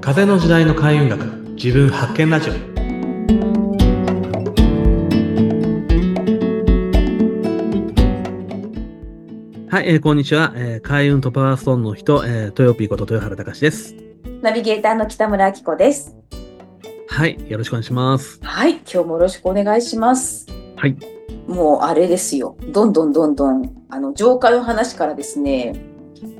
[0.00, 2.52] 風の時代の開運学自分発見ラジオ。
[9.70, 13.94] はい、えーこんにちは、えー開運とパワーストーンの人、えー、豊ピーこと豊原隆です。
[14.42, 16.14] ナビゲーターの北村明子です。
[17.08, 18.38] はいよろしくお願いします。
[18.42, 20.46] はい、今日もよろしくお願いします。
[20.76, 22.56] はいもうあれですよ。
[22.68, 25.74] どんどんどんどん、あの、浄化の話からですね、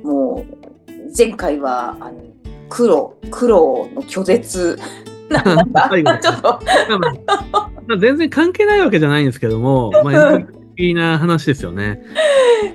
[0.02, 2.22] もう、前回は、あの、
[2.68, 4.78] 黒、黒の拒絶。
[5.28, 6.60] なんかちょっと、
[7.98, 10.38] 全然関係ないわけじゃないんですけども、まあ、
[10.76, 12.02] いいな話ですよね。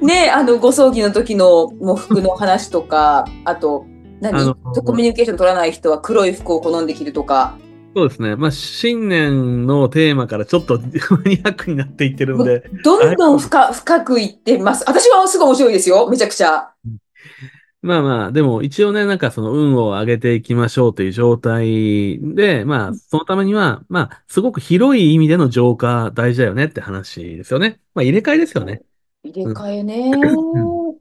[0.01, 3.85] ね、あの、ご葬儀の時の喪服の話とか、あと、
[4.21, 4.55] 何？
[4.83, 7.57] コミュニケーション取らない人は黒い服を好んで着るとか、
[7.95, 8.35] そうですね。
[8.35, 14.83] まあ、新年のテーマからちょっと マニアックになっていってるんで、どんどん深深くいってます。
[14.87, 16.07] 私はすごい面白いですよ。
[16.07, 16.69] めちゃくちゃ。
[17.81, 27.79] まあまあ、でも一応ね、なんかその運を上げていきましょうという状態で、まあ、そのためには、まあ、すごく広い意味での浄化大事だよねって話ですよね。
[27.93, 28.81] まあ、入れ替えですよね。
[29.23, 30.11] 入れ替えね。
[30.11, 30.99] 入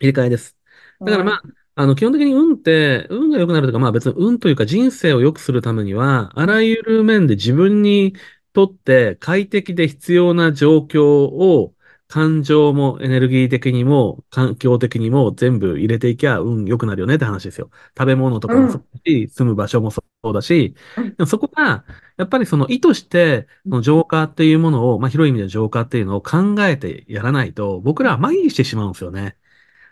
[0.00, 0.56] れ替えです。
[1.00, 1.42] だからまあ、
[1.80, 8.14] あの、基本的に運って、運が良くなるとか、まあ別に運というか人生を良くするためには、あらゆる面で自分に
[8.52, 11.74] とって快適で必要な状況を、
[12.06, 17.70] 感情もエネルギー的にも、環境的にも全部入れていきゃ運良くなるよねって話ですよ。
[17.96, 21.84] 食べ物とかもそうだし、住む場所もそうだし、うんでもそこが、
[22.18, 29.36] やっぱりその意図して、その浄化っていうものを、まあ広い意味での浄化っていうのを考えてやらないと、僕らは麻痺してしまうんですよね。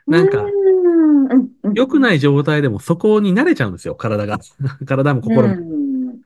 [0.08, 0.44] なんか、
[1.74, 4.38] 良くいない状態でもそこに慣れちゃうんですよ、体が。
[4.86, 5.56] 体も心も。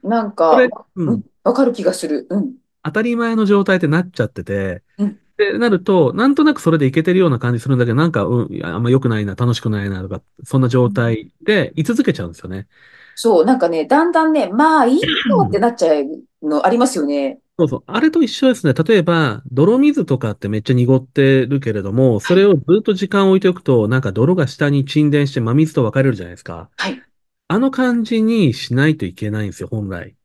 [0.03, 2.27] なんか、これ、ううんん、わかる気がする。
[2.29, 2.53] うん。
[2.83, 12.67] 当たり前の状態ってなっちゃってて、うんで、なると、なんとなくそれでいけてるような感じするんだけど、なんか、うん、あんま良くないな、楽しくないな、とか、そんな状態で居続けちゃうんですよね。
[13.15, 15.03] そう、なんかね、だんだんね、まあいいよ
[15.47, 16.05] ってなっちゃう
[16.47, 17.39] のありますよね。
[17.57, 17.83] そうそう。
[17.85, 18.73] あれと一緒ですね。
[18.73, 26.71] 例えば、泥水とかってめっちゃ濁ってるけれども、それをずっと時間置いておくと、なんか泥が下に沈殿して真水と分かれるじゃないですか。
[26.77, 27.01] はい。
[27.47, 30.15] あの感じにしないといけないんですよ、本来。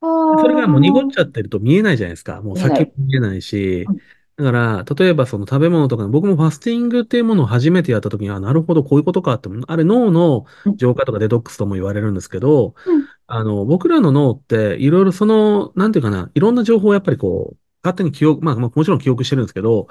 [0.00, 2.42] そそれがもう濁っちゃってると見えないじゃないですか。
[2.42, 4.00] もう先も見えないしうん。
[4.36, 10.44] だから、例えばその食べ物とか、僕もファスティングっていうものを初めてやった時には、なるほど、こういうことかって、あれ脳の
[10.76, 19.88] 浄化とかデトックスとも言われるんですけどうん、あの、僕らの脳って、いろいろその、なんていうかな、いろんな情報をやっぱりこう、勝手に記憶、まあ、まあもちろん記憶してるんですけど、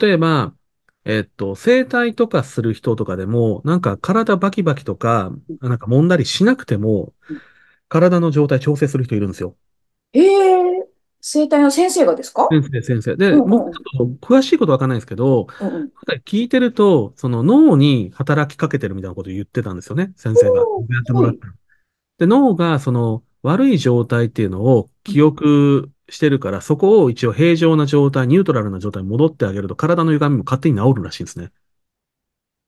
[0.00, 0.54] 例えば、
[1.04, 7.42] えっと、整体とかする人とかでも、なんか体バキバキとか、なんか揉んだりしなくてもうん、
[7.88, 9.56] 体の状態調整する人いるんですよ。
[10.12, 10.65] ええ
[11.28, 12.46] 生体の先生がですか？
[12.52, 13.16] 先生、先生。
[13.16, 15.90] で、うんうんもうちょっと詳しいことわかんないですけど、うんうん。
[16.24, 20.58] 聞いてると、その脳に働きかけてるみたいなことを言ってたんですよね、先生が。
[20.58, 20.62] や
[21.00, 21.52] ってもらったら
[22.18, 31.50] で、脳がその悪い状態っていうのを記憶してるから、そこを一応平常な状態、ニュートラルな状態に戻ってあげると、体の歪みも勝手に治るらしいんですね。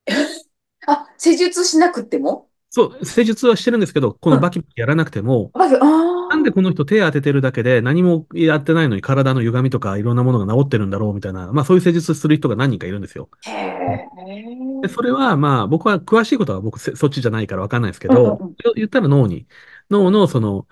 [0.85, 2.49] あ、施術しなくっても？
[2.71, 13.29] そう、施術はしてるんですけど、このバキバキやらなくても、あ、あなんでこの人手当ててるだけで何もやってないのに体の歪みとかいろんなものが治ってるんだろうみたいな、まあそういう施術する人が何人かいるんですよ。
[14.81, 19.47] で、それはまあ僕は詳しいことは僕せそっちじゃないからわかんないですけうんどうんうん、言ったら脳に、
[19.89, 20.67] 脳のその、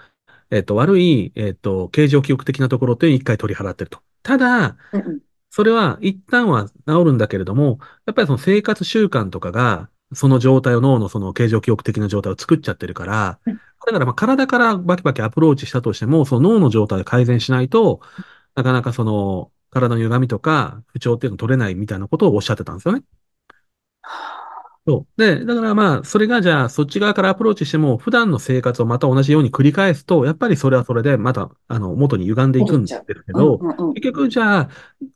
[0.51, 3.99] えっと、悪い、えっと、形状記憶的なところっていうのを一回取り払ってると。
[4.23, 5.19] ただ、うんうん。
[5.49, 6.73] それは一旦は治
[7.05, 18.01] るんだけれども、やっぱりその生活習慣とかが、その状態を脳のその形状記憶的な状態を作っちゃってるからうん、だからまあ体からバキバキアプローチしたとしても、その脳の状態を改善しないと、
[18.55, 23.03] なかなかその体の歪みとか不調っていうのを取れないみたいなことをおっしゃってたんですよね。
[24.87, 25.21] そう。
[25.21, 33.59] で、だからまあ、それがじゃあ、そっち側からアプローチしても、普段の生活をまた同じように繰り返すと、やっぱりそれはそれで、また、あの、元に歪んでいくんですけど、
[33.95, 34.69] 結局じゃあ、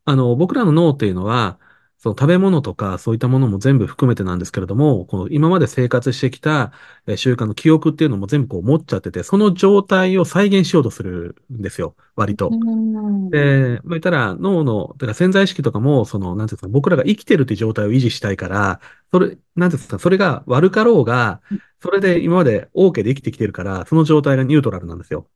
[0.04, 1.58] あの、僕らの脳っていうのは、
[2.02, 6.74] その食べ物とかそういったものも全部含めてなんですけれども、この今まで生活してきた
[7.08, 12.50] えー習慣の記憶っていうのも全部こう持っちゃってて、その状態を再現しようとするんですよ、割と。
[12.50, 18.82] うんで、まあ、言ったら脳の、だから潜在意識とかも、その、なんていうんですか、僕らが生きてるっていう状態を維持したいから、
[19.12, 21.42] それ、なんていうんですか、それが悪かろうが、
[21.82, 25.30] それで今まで OK で生きてきてるから、その状態がニュートラルなんですよ。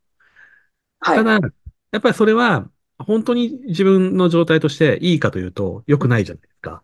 [1.00, 1.40] はいただ、
[1.92, 6.82] やっぱりそれは、本当に自分の状態としていいかというと、良くないじゃないですか。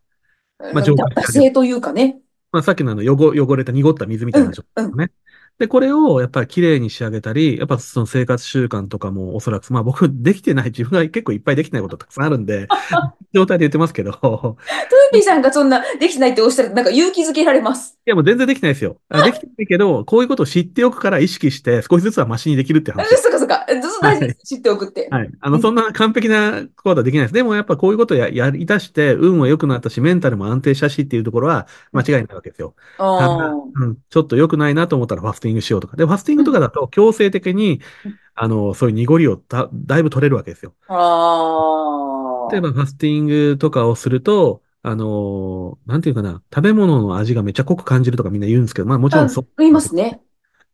[0.73, 2.19] まあだ惰性というかね。
[2.51, 5.11] まあ、さっきのあの汚、汚れた濁った水みたいな状態うんね。
[5.59, 12.67] で、これをやっぱり綺麗に仕上げたり、やっぱその生活習慣とかもおそらく、まあ僕できてない、自分が結構いっぱいできてないことたくさんあるんで、
[13.33, 17.97] 状態で言ってますけど、トゥーピーさんがそんなできてないっておっしゃるとなんか勇気づけられます。
[18.05, 18.97] いやもう全然できないですよ。
[19.09, 23.15] あできてないけど、こういうことを知っておくから意識して少しずつはマシにできるってあ話。
[23.17, 23.65] そうかそうか。
[23.69, 24.39] ずっと大事です。
[24.43, 25.07] 知っておくって。
[25.11, 25.29] はい。
[25.39, 27.33] あの、そんな完璧なことはできないです。
[27.33, 32.73] でもやっぱこういうことをややり出して、運も良くなったし、メンタルも安定したしっていうところは間違いないわけですよ。
[32.97, 35.97] ただあうん、ちょっと良くないなと思ったらファスティングしようとか。
[35.97, 40.73] で、ファスティングとかだと強制的にうん、あの、そういう濁りをだだいぶ取れるわけですよ。
[40.87, 40.95] あ。
[40.95, 42.51] ああ。
[42.51, 49.47] 例えばファスティングとかをすると、あの、なんていうかな、食べ物の味がめっちゃ濃く感じるとかみんな言うんですけど、まあもちろんそう。
[49.57, 50.21] 言いますね。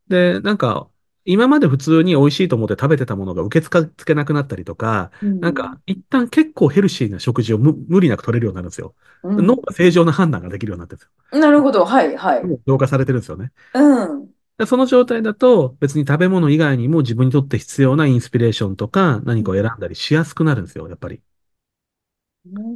[0.07, 0.87] で、なんか、
[1.29, 8.95] 今まで普通に美味しいと思って食べてたものが受け付けなくなったりとか、なんか、一旦結構ヘルシーな食事を無無理なく取れるようになるんですよ。
[9.23, 11.83] うん、脳が正常な判断ができるようになってるんですなるほど。
[11.83, 12.49] はい、はい。
[12.49, 12.59] よ。
[12.65, 13.51] 浄化されてるんですよね。
[13.73, 14.29] うん。
[14.57, 21.21] でその状態だと、別に食べ物以外にも自分にとって必要なインスピレーションとか何かを選んだりしやすくなるんですよ、やっぱり。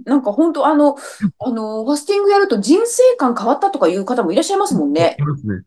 [0.06, 0.96] なんか本当、あの、
[1.40, 5.22] あの、ファスティングやると人生観変わったとかいう方もいらっしゃいますもんねい。
[5.24, 5.64] ますね。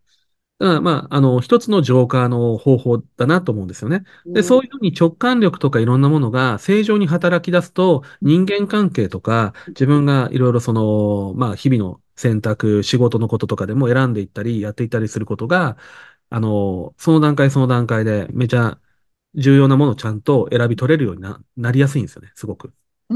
[0.65, 4.05] だからまあ、あの、一つの浄化の方法だなと思うんですよね。
[4.25, 15.77] で、そういうふうに直感力とかいろんなものが正常に働き出すと、人間関係とか、自分がいろいろその、まあ、日々の選択、仕事のこととかでも選んでいったり、やっていったりすることが、
[16.31, 18.79] あの、その段階その段階でめちゃ
[19.35, 22.73] 重要なものをちゃんと選び取れるようにな、なりやすいんですよね、すごく。
[23.11, 23.15] う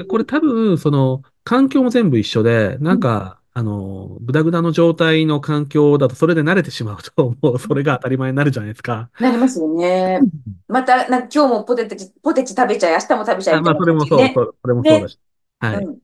[0.00, 0.08] ーん。
[0.08, 9.10] これ多分、その、環境も全部一緒で、なんか、あの、ぐだぐだの状態の環境だと、それで慣れてしまうと、もうそれが当たり前になるじゃないですか。
[9.20, 10.20] なりますよね。
[10.66, 14.18] また、なんか今日もポテチ、ポテチ食べちゃい、明日も食べちゃいあまあ、それもそう。
[14.34, 15.18] そそれもそうだし。
[15.60, 15.84] はい。
[15.84, 15.98] うん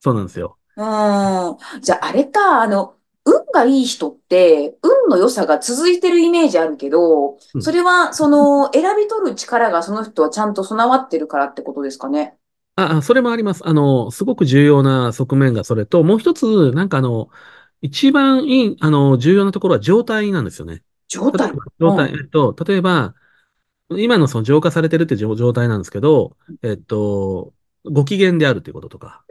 [0.00, 0.58] そうなんですよ。
[0.76, 1.80] うん。
[1.80, 12.36] じゃあ、あれか、あの、運がいい人って、運の良さが続いてるイメージあるけど、うんそれは、その、選び取る力がその人はちゃんと備わってるからってことですかね。
[12.76, 13.66] あ、あそれもあります。
[13.66, 17.28] あの、すごく重要な側面がそれと、もう一つ、なんかあの、
[17.82, 20.82] 一番いい、あの、重要なところは状態なんですよね。
[21.08, 21.48] 状態？
[21.48, 23.14] 例えば、状態、えっと、例えば、
[23.90, 27.52] 今のその浄化されてるって状状態なんですけど、えっと、
[27.84, 29.24] ご機嫌であるということとか。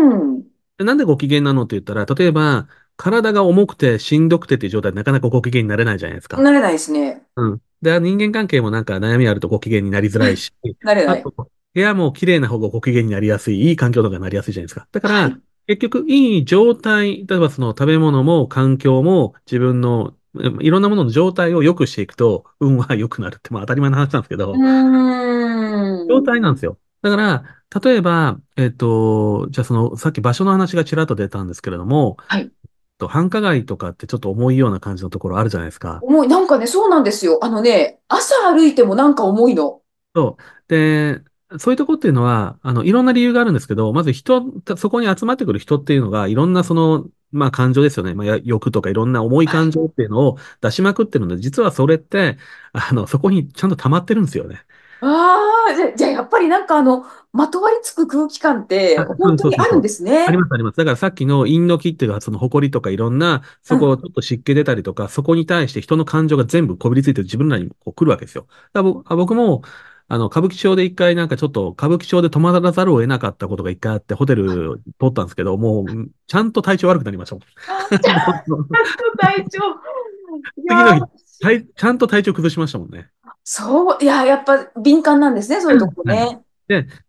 [0.00, 0.42] うん。
[0.78, 6.40] でなんでご機嫌なのって言ったら、例えば、体が重くてしんどくてっていう状態でなかなかご機嫌になれないじゃないですか。
[6.40, 7.22] なれないですね。
[7.36, 7.60] うん。
[7.82, 10.52] で、人間関係もなんか悩みあるとご機嫌になりづらいし、
[10.82, 11.20] なれない。
[11.20, 14.86] あと、部屋も綺麗な方がご機嫌になりやすい、いい環境とかになりやすいじゃないですか。
[14.92, 15.36] だから、はい
[15.68, 26.08] 結局、いい状態、例えばその食べ物も環境も自分のうんいろんなものの状態を良くしていくと、運は良くなるって、まあ当たり前の話なんですけど、うーん。
[26.08, 26.78] 状態なんですよ。
[27.02, 27.44] だから、
[27.82, 32.50] 例えば、えっと、じゃあその、さっき場所の話がちらっと出たんですけれども、はい
[32.98, 35.98] と繁華街とかってちょっと重いような感じのところあるじゃないですか。
[36.02, 36.28] 重い。
[36.28, 37.40] なんかね、そうなんですよ。
[37.42, 39.80] あのね、朝歩いてもなんか重いの。
[40.14, 40.42] そう。
[40.68, 41.20] で、
[41.58, 44.42] そういうとこっていうのは、あの、いろんな理由があるんですけど、まず人、
[44.76, 48.14] そこに集まってくる人っていうのが、いろんなその、まあ感情ですよね。
[48.14, 52.38] まあや欲とかいろんな重い感情っていうのを出しまくってるので、実はそれって、
[52.72, 54.64] あの、そこにちゃんと溜まってるんですよね。
[55.04, 60.30] ああ、じゃ、じゃあやっぱりなんかあの、まとわりつく空気感ってあ本当にあるんですねあ。
[60.30, 60.76] ります、あります。
[60.76, 68.46] だからさっきの陰の気っていうか、その埃とかいろんな、そこをちょっと湿気出たりとか、そこに対して人の感情が全部こびりついて自分らにこう来るわけですよ。
[68.72, 69.62] だ僕も、
[70.08, 77.44] あの、歌舞伎町で一回なんかちょっと歌舞伎町で泊まらざるを得なかったことが一回あって、ホテル取ったんですけど、もう、ちゃんと体調悪くなりましたもん。
[77.94, 78.64] あちゃんと
[79.18, 79.58] 体調。
[79.58, 79.72] い
[80.66, 81.06] 次の日やー
[81.42, 83.10] 体ちゃんと体調崩しましたもんね。
[83.44, 86.40] そう、いや、やっぱ敏感なんですね、そういうとこね。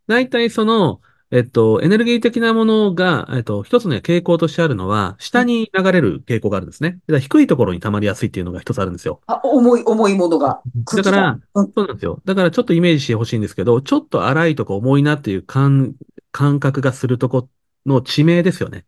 [0.08, 1.00] 大体その、
[1.34, 6.92] えっと、エネルギー的なものが、えっと、一つね、傾向としてあるのは、下に流れる傾向があるんですね。
[6.92, 9.20] だから低いところに溜まりやすいっていうのが一つあるんですよ。
[9.25, 10.62] あ、重い、重いものが。
[10.96, 12.22] だから感、うんそうなんですよ。
[12.24, 15.96] だからちょっとイメージしてほしいんですけど、ちょっと荒いとか重いなっていう感、
[16.32, 17.50] 感覚がするとこ
[17.88, 18.86] の地名ですよね。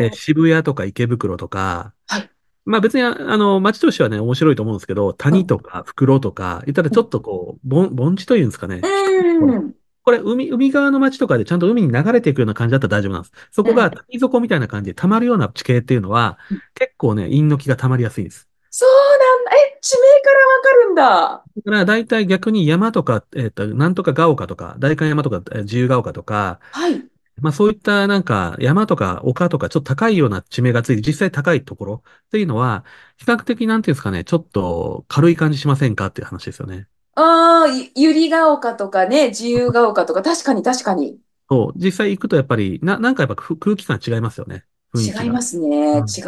[0.00, 2.30] えー渋谷とか池袋とか、はい
[2.64, 8.80] まあ別にあ、あの、街としてはね、面白いと思うんですけど、谷とか袋とか、言ったらちょっとこう、盆、盆地というんですかね。
[8.82, 9.75] うん。
[10.06, 13.32] これ、海、海側の街とかでちゃんと海に流れていくような感じだったら大丈夫なんです。
[13.50, 18.48] そこが谷底みたいな感じで溜まるような地形っていうのはうん、結構ね、陰の気が溜まりやすいんです。
[18.70, 19.50] そうなんだ。
[19.52, 21.44] え、地名からわかるんだ。
[21.56, 27.08] だから、大体逆に山とか、えっと、なんとかが丘とか、代官山とか、えー自由が丘とか、はい。
[27.40, 32.84] まあそういったなんか山とか丘とかちょっと高いような地名がついて、実際高いところっていうのは、
[33.18, 36.88] 比較的なんていうんですかね、ちょっと軽い感じしませんかっていう話ですよね。
[37.16, 41.20] ああ、ゆゆりが丘とかね、自由が丘とか、確かに確かに。
[41.48, 44.66] そう、実際行くとやっぱり、な、なんかやっぱ空空気感違いますよね。
[44.92, 45.24] 雰囲気が。
[45.24, 45.98] 違いますね。
[46.00, 46.22] うん違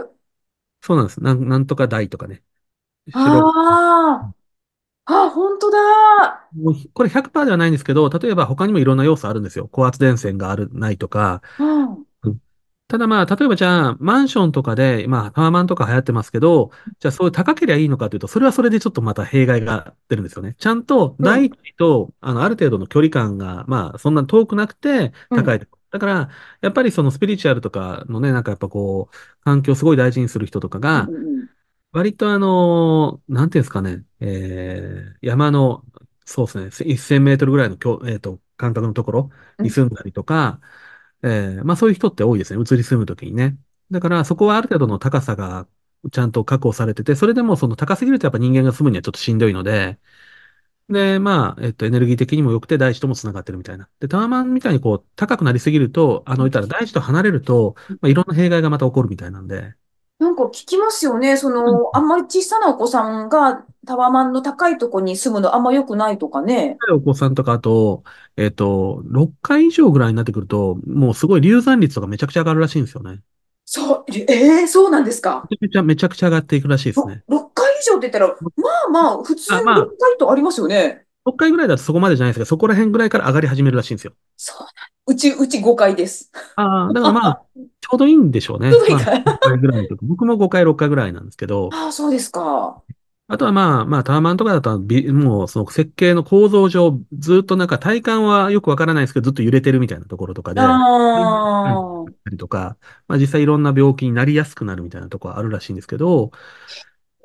[0.00, 0.10] う。
[0.82, 1.22] そうなんです。
[1.22, 2.42] なん、なんとか台とかね。
[3.14, 4.34] 白あ
[5.06, 6.50] あ、あ、本当だ。
[6.54, 9.68] もうこれ100%ではないんですけど、例えば他にもいろんな要素あるんですよ。
[9.68, 11.42] 高圧電線がある、ないとか。
[11.58, 12.06] うん。
[12.88, 20.54] うんただまあ、例えばじゃあ、マンションとかで、まあ、タワマンとか流行ってますけど、じゃあそういう高ければいいのかというと、それはそれでちょっとまた弊害が出るんですよね。
[20.58, 21.24] ちゃんと、うん。
[21.24, 25.66] 大地と、あの、ある程度の距離感が、まあ、そんな遠くなくて、高い。
[25.90, 26.28] だから、
[26.60, 31.08] やっぱりそのスピリチュアルとかのね、なんかやっぱこう、環境をすごい大事にする人とかが、
[31.92, 35.84] 割とあの、なんていうんですかね、えー、山の、
[36.24, 40.60] そうですね、1000メートルぐらいのきょ、えっと、間隔のところに住んだりとか、
[41.24, 43.58] えー、まあそういう人って多いですね、移り住むときにね。
[43.90, 45.68] だからそこはある程度の高さが
[46.12, 49.98] ちゃんと確保されてて、それでもその高すぎるとやっぱ人間が住むにはちょっとしんどいので、
[50.88, 53.88] で、まあ、えっと、エネルギー的にも良くて大地とも繋がってるみたいな。
[54.00, 59.74] で、タワマンみたいにこう、高くなりすぎると、あの、いたら大地と離れると、まあ、いろんな弊害がまた起こるみたいなんで、
[60.24, 61.36] なんか聞きますよね。
[61.36, 66.78] その、あんまり小さなお子さんがタワマンの高いとこに住むのあんま良くないとかね。
[66.92, 68.02] お子さんとか、あと、
[68.36, 73.20] えっと、6回以上ぐらいになってくると、もうすごい流産率とかめちゃくちゃ上がるらしいんですよね。
[73.66, 75.46] そう、ええそうなんですか？
[75.50, 77.22] めちゃくちゃ、めちゃくちゃ上がっていくらしいですろね。
[77.28, 78.34] 6回以上って言ったら、ま
[78.88, 81.06] あまあ、普通にあまあ6回とありますよね。
[81.24, 84.12] 6回ぐらいだとそこまでじゃないですけど、そこら辺ぐらいから上がり始めるらしいんですよ。
[84.36, 84.68] そうなん
[85.06, 86.30] うち、うち5回です。
[86.56, 88.70] ああ、 だからまあ、ちょうどいいんでしょうね。
[88.70, 90.00] ちょうどいいかまあ、5回ぐらいとか。
[90.06, 92.82] 僕も5回、6回ぐらいなんですけど、ああ、そうですか。
[93.26, 102.76] あとはまあ、まあ、タワマンとかだと、びもうその設計の構造上、ずっとなんか体感はよくわからないですけど、ずっと揺れてるみたいなところとかで、ああ、たりとか、
[103.08, 106.32] まあ実際いろんな病気になりやすくなるみたいなところあるらしいんですけど、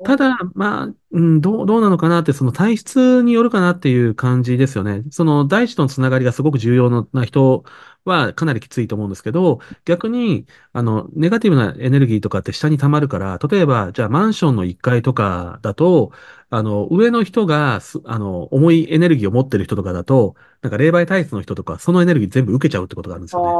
[0.02, 5.02] ただ、まあ、うん、どう、どうなのかなって、その体質によるかなっていう感じですよね。
[5.10, 7.64] その大地とのつながりがすごく重要な人
[8.06, 16.12] はかなりきついと思うんですけど、逆に、あの、ネガティブなエネルギーとかって下に溜まるから、例えば、じゃあマンションの1階とかだと、
[16.48, 23.48] あの、上の人がす、あの、重いエネルギーを持ってる人とかだと、なんか霊媒体質の人とか、そのエネルギー全部受けちゃうってことがあるんですよね。
[23.48, 23.50] あ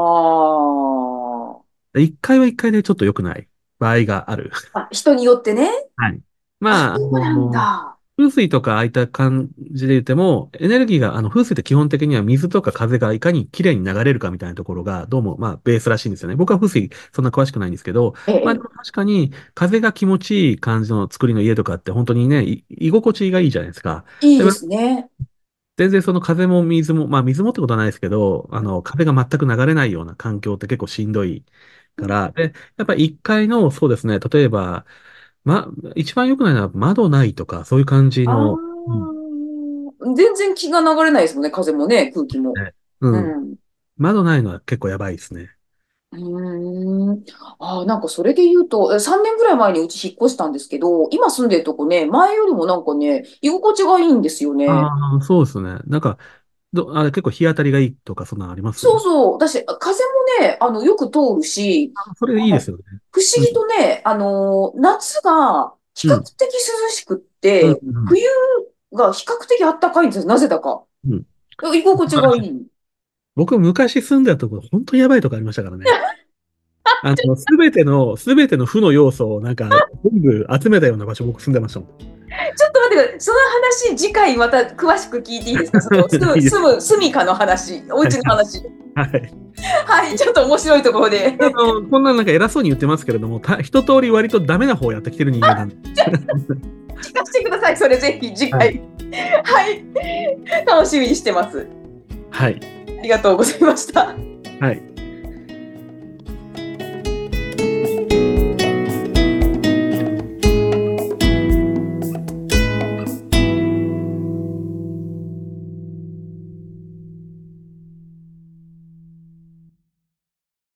[1.99, 3.47] 1階は1階でちょっと良くない
[3.79, 4.51] 場合がある。
[4.73, 4.81] あ。
[4.81, 5.69] あ、人によってね。
[5.97, 6.19] はい。
[6.61, 7.97] まあ、あ、そうなんのだ。
[8.17, 16.35] 風水とかああいった感じで言っても、エネルギーが、あの、風水って基本的には水とか風がいかに綺麗に流れるかみたいなところが、どうも、まあ、ベースらしいんですよね。
[16.35, 24.05] 僕は風水そんな詳しくないんですけど、ええまあ、でも確かに、風が気持ちいい感じの作りの家とかって本当にね、い居心地がいいじゃないですか。
[24.21, 25.09] いいですね。
[25.77, 31.45] 全然その風も水も、まあ水もってことはないですけど、あの、風が全く流れないような環境って結構しんどい
[31.95, 34.85] から、で、やっぱり1階の、そうですね、例えば、
[35.43, 38.61] ま、一番良くないのは窓ないとか、そういう感じあの、
[39.99, 41.51] あ、全然気が流れないですもんね。
[41.51, 42.61] 風もね、空気も。
[42.61, 43.55] ねううん、ん。
[43.97, 45.55] 窓ないのは結構やばいですね。
[46.11, 47.25] うーん。
[47.59, 54.93] ああ、なんかそれで言うと、え3年ぐらい前にうち引っ越したんですけど、今住んでるとこね、前よりもなんかね、居心地がいいんですよね。
[54.95, 55.79] ああ、そうですね。
[55.87, 56.17] なんか、
[56.73, 58.79] ど、あれ結構日当たりがいいとか、そんなのあります？
[58.79, 59.33] そうそう。
[59.33, 60.03] 私、風
[60.39, 62.83] もね、あの、よく通るし、それいいですよね。
[63.11, 68.21] 不思議とね、あの、夏が比較的涼しくって、うんうん冬
[68.93, 70.25] が比較的暖かいんですよ。
[70.25, 70.83] なぜだか。
[71.07, 71.25] うん
[71.73, 72.65] 居心地がいい。
[73.35, 75.85] 僕昔住んでたところ、本当にやばいとこありましたからね。
[77.03, 79.69] あの、すべての、すべての負の要素をなんか、
[80.03, 81.89] 全部集めたような場所僕住んでましたもん。
[82.55, 83.21] ちょっと待ってください。
[83.21, 83.37] その
[83.91, 85.81] 話、次回また詳しく聞いていいですか？
[85.81, 88.63] その、住む、住みかの話、お家の話。
[88.95, 89.33] はい。
[89.85, 91.35] はい、ちょっと面白いところで。
[91.39, 95.75] あの、こんななんか偉そうに言ってますけれども、た一通り割とダメな方をやってきてる人間なんで。
[95.75, 97.77] 聞かせてください。
[97.77, 98.81] それぜひ次回。
[99.43, 99.83] はい。
[100.65, 101.67] 楽しみにしてます。
[102.29, 102.59] はい。
[102.99, 104.15] ありがとうございました。
[104.59, 104.81] はい。